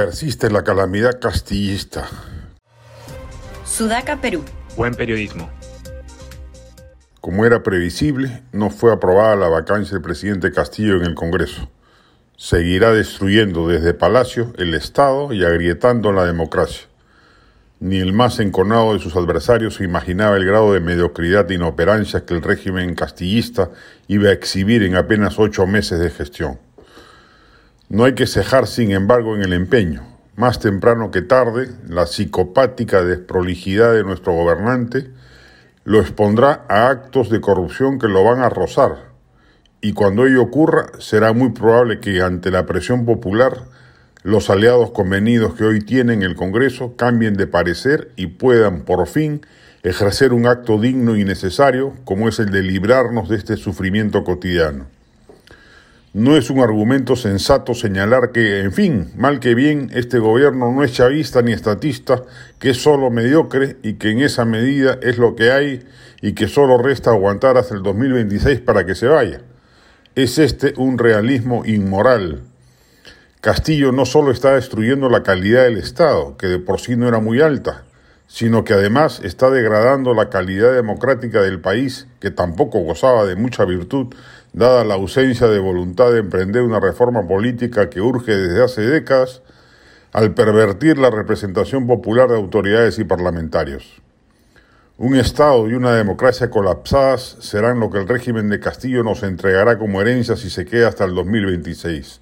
Persiste 0.00 0.50
la 0.50 0.64
calamidad 0.64 1.20
castillista. 1.20 2.08
Sudaca, 3.66 4.18
Perú. 4.18 4.42
Buen 4.74 4.94
periodismo. 4.94 5.50
Como 7.20 7.44
era 7.44 7.62
previsible, 7.62 8.42
no 8.50 8.70
fue 8.70 8.94
aprobada 8.94 9.36
la 9.36 9.48
vacancia 9.48 9.92
del 9.92 10.02
presidente 10.02 10.52
Castillo 10.52 10.96
en 10.96 11.02
el 11.02 11.14
Congreso. 11.14 11.68
Seguirá 12.38 12.94
destruyendo 12.94 13.68
desde 13.68 13.92
Palacio 13.92 14.54
el 14.56 14.72
Estado 14.72 15.34
y 15.34 15.44
agrietando 15.44 16.12
la 16.12 16.24
democracia. 16.24 16.86
Ni 17.78 17.98
el 17.98 18.14
más 18.14 18.40
enconado 18.40 18.94
de 18.94 19.00
sus 19.00 19.14
adversarios 19.16 19.74
se 19.74 19.84
imaginaba 19.84 20.38
el 20.38 20.46
grado 20.46 20.72
de 20.72 20.80
mediocridad 20.80 21.50
e 21.50 21.56
inoperancia 21.56 22.24
que 22.24 22.32
el 22.32 22.40
régimen 22.40 22.94
castillista 22.94 23.68
iba 24.08 24.30
a 24.30 24.32
exhibir 24.32 24.82
en 24.82 24.96
apenas 24.96 25.38
ocho 25.38 25.66
meses 25.66 25.98
de 26.00 26.08
gestión. 26.08 26.58
No 27.90 28.04
hay 28.04 28.14
que 28.14 28.28
cejar, 28.28 28.68
sin 28.68 28.92
embargo, 28.92 29.34
en 29.34 29.42
el 29.42 29.52
empeño. 29.52 30.02
Más 30.36 30.60
temprano 30.60 31.10
que 31.10 31.22
tarde, 31.22 31.70
la 31.88 32.06
psicopática 32.06 33.02
desprolijidad 33.02 33.94
de 33.94 34.04
nuestro 34.04 34.32
gobernante 34.32 35.10
lo 35.82 36.00
expondrá 36.00 36.64
a 36.68 36.88
actos 36.88 37.30
de 37.30 37.40
corrupción 37.40 37.98
que 37.98 38.06
lo 38.06 38.22
van 38.22 38.42
a 38.42 38.48
rozar. 38.48 39.10
Y 39.80 39.92
cuando 39.92 40.24
ello 40.24 40.40
ocurra, 40.40 40.86
será 41.00 41.32
muy 41.32 41.50
probable 41.50 41.98
que 41.98 42.22
ante 42.22 42.52
la 42.52 42.64
presión 42.64 43.04
popular, 43.04 43.64
los 44.22 44.50
aliados 44.50 44.92
convenidos 44.92 45.54
que 45.54 45.64
hoy 45.64 45.80
tienen 45.80 46.22
el 46.22 46.36
Congreso 46.36 46.94
cambien 46.94 47.34
de 47.34 47.48
parecer 47.48 48.12
y 48.14 48.28
puedan, 48.28 48.82
por 48.82 49.04
fin, 49.08 49.44
ejercer 49.82 50.32
un 50.32 50.46
acto 50.46 50.78
digno 50.78 51.16
y 51.16 51.24
necesario 51.24 51.94
como 52.04 52.28
es 52.28 52.38
el 52.38 52.52
de 52.52 52.62
librarnos 52.62 53.28
de 53.28 53.34
este 53.34 53.56
sufrimiento 53.56 54.22
cotidiano. 54.22 54.86
No 56.12 56.36
es 56.36 56.50
un 56.50 56.58
argumento 56.58 57.14
sensato 57.14 57.72
señalar 57.72 58.32
que, 58.32 58.62
en 58.62 58.72
fin, 58.72 59.12
mal 59.16 59.38
que 59.38 59.54
bien, 59.54 59.92
este 59.94 60.18
gobierno 60.18 60.72
no 60.72 60.82
es 60.82 60.92
chavista 60.92 61.40
ni 61.40 61.52
estatista, 61.52 62.24
que 62.58 62.70
es 62.70 62.82
solo 62.82 63.10
mediocre 63.10 63.76
y 63.84 63.92
que 63.92 64.10
en 64.10 64.20
esa 64.20 64.44
medida 64.44 64.98
es 65.02 65.18
lo 65.18 65.36
que 65.36 65.52
hay 65.52 65.86
y 66.20 66.32
que 66.32 66.48
solo 66.48 66.78
resta 66.78 67.10
aguantar 67.10 67.56
hasta 67.56 67.76
el 67.76 67.84
2026 67.84 68.58
para 68.58 68.84
que 68.84 68.96
se 68.96 69.06
vaya. 69.06 69.42
Es 70.16 70.38
este 70.38 70.74
un 70.76 70.98
realismo 70.98 71.64
inmoral. 71.64 72.42
Castillo 73.40 73.92
no 73.92 74.04
solo 74.04 74.32
está 74.32 74.56
destruyendo 74.56 75.08
la 75.10 75.22
calidad 75.22 75.62
del 75.62 75.76
Estado, 75.76 76.36
que 76.36 76.48
de 76.48 76.58
por 76.58 76.80
sí 76.80 76.96
no 76.96 77.06
era 77.06 77.20
muy 77.20 77.40
alta, 77.40 77.84
sino 78.30 78.62
que 78.62 78.74
además 78.74 79.20
está 79.24 79.50
degradando 79.50 80.14
la 80.14 80.30
calidad 80.30 80.72
democrática 80.72 81.42
del 81.42 81.60
país, 81.60 82.06
que 82.20 82.30
tampoco 82.30 82.78
gozaba 82.78 83.26
de 83.26 83.34
mucha 83.34 83.64
virtud, 83.64 84.14
dada 84.52 84.84
la 84.84 84.94
ausencia 84.94 85.48
de 85.48 85.58
voluntad 85.58 86.12
de 86.12 86.20
emprender 86.20 86.62
una 86.62 86.78
reforma 86.78 87.26
política 87.26 87.90
que 87.90 88.00
urge 88.00 88.36
desde 88.36 88.64
hace 88.64 88.82
décadas, 88.82 89.42
al 90.12 90.32
pervertir 90.32 90.96
la 90.96 91.10
representación 91.10 91.88
popular 91.88 92.28
de 92.28 92.36
autoridades 92.36 93.00
y 93.00 93.04
parlamentarios. 93.04 94.00
Un 94.96 95.16
Estado 95.16 95.68
y 95.68 95.74
una 95.74 95.96
democracia 95.96 96.50
colapsadas 96.50 97.36
serán 97.40 97.80
lo 97.80 97.90
que 97.90 97.98
el 97.98 98.06
régimen 98.06 98.48
de 98.48 98.60
Castillo 98.60 99.02
nos 99.02 99.24
entregará 99.24 99.76
como 99.76 100.00
herencia 100.00 100.36
si 100.36 100.50
se 100.50 100.64
queda 100.64 100.86
hasta 100.86 101.04
el 101.04 101.16
2026. 101.16 102.20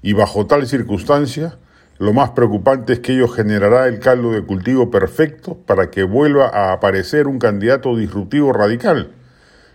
Y 0.00 0.14
bajo 0.14 0.46
tal 0.46 0.66
circunstancia, 0.66 1.58
lo 1.98 2.12
más 2.12 2.30
preocupante 2.30 2.94
es 2.94 3.00
que 3.00 3.12
ello 3.12 3.28
generará 3.28 3.86
el 3.86 4.00
caldo 4.00 4.32
de 4.32 4.42
cultivo 4.42 4.90
perfecto 4.90 5.56
para 5.66 5.90
que 5.90 6.02
vuelva 6.02 6.48
a 6.48 6.72
aparecer 6.72 7.26
un 7.26 7.38
candidato 7.38 7.96
disruptivo 7.96 8.52
radical, 8.52 9.12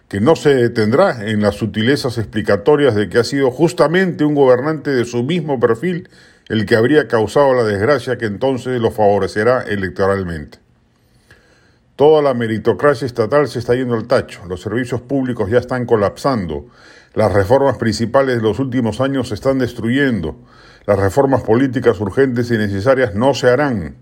que 0.10 0.20
no 0.20 0.36
se 0.36 0.54
detendrá 0.54 1.30
en 1.30 1.42
las 1.42 1.56
sutilezas 1.56 2.18
explicatorias 2.18 2.96
de 2.96 3.10
que 3.10 3.20
ha 3.20 3.24
sido 3.24 3.52
justamente 3.52 4.26
un 4.26 4.36
gobernante 4.36 4.90
de 4.90 5.06
su 5.06 5.24
mismo 5.24 5.60
perfil 5.60 6.10
el 6.50 6.66
que 6.66 6.76
habría 6.76 7.08
causado 7.08 7.54
la 7.54 7.64
desgracia 7.64 8.18
que 8.18 8.26
entonces 8.26 8.82
lo 8.82 8.92
favorecerá 8.92 9.62
electoralmente. 9.62 10.58
Toda 12.00 12.22
la 12.22 12.34
meritocracia 12.34 13.06
estatal 13.06 13.50
se 13.50 13.60
está 13.60 13.76
yendo 13.76 13.94
al 13.94 14.08
tacho, 14.08 14.44
los 14.48 14.62
servicios 14.62 15.02
públicos 15.02 15.50
ya 15.50 15.58
están 15.58 15.86
colapsando, 15.86 16.68
las 17.14 17.34
reformas 17.34 17.78
principales 17.78 18.38
de 18.38 18.42
los 18.42 18.58
últimos 18.60 19.02
años 19.02 19.28
se 19.28 19.34
están 19.34 19.60
destruyendo, 19.60 20.38
las 20.86 20.98
reformas 20.98 21.42
políticas 21.44 22.00
urgentes 22.00 22.52
y 22.52 22.58
necesarias 22.58 23.16
no 23.16 23.34
se 23.34 23.50
harán. 23.50 23.98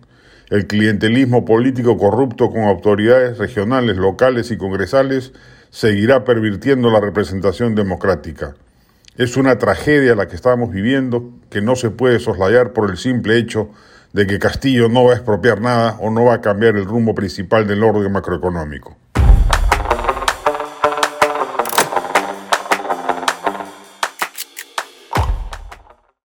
El 0.51 0.67
clientelismo 0.67 1.43
político 1.43 1.97
corrupto 1.97 2.51
con 2.51 2.65
autoridades 2.65 3.39
regionales, 3.39 3.97
locales 3.97 4.51
y 4.51 4.57
congresales 4.57 5.33
seguirá 5.71 6.23
pervirtiendo 6.23 6.91
la 6.91 6.99
representación 6.99 7.73
democrática. 7.73 8.53
Es 9.15 9.37
una 9.37 9.57
tragedia 9.57 10.13
la 10.13 10.27
que 10.27 10.35
estamos 10.35 10.69
viviendo 10.69 11.31
que 11.49 11.63
no 11.63 11.75
se 11.75 11.89
puede 11.89 12.19
soslayar 12.19 12.73
por 12.73 12.91
el 12.91 12.97
simple 12.97 13.39
hecho 13.39 13.71
de 14.17 14.25
que 14.25 14.39
Castillo 14.39 14.89
no 14.89 15.03
va 15.03 15.11
a 15.11 15.15
expropiar 15.17 15.61
nada 15.61 15.95
o 16.01 16.09
no 16.09 16.25
va 16.25 16.33
a 16.33 16.41
cambiar 16.41 16.75
el 16.75 16.85
rumbo 16.85 17.13
principal 17.13 17.67
del 17.67 17.83
orden 17.83 18.11
macroeconómico. 18.11 18.97